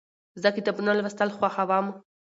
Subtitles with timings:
[0.41, 1.85] زه کتابونه لوستل خوښوم.